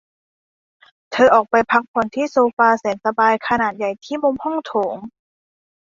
[1.11, 4.95] เธอออกไปพ้กผ่อนที่โซฟาแสนสบายขนาดใหญ่ที่มุมห้องโถง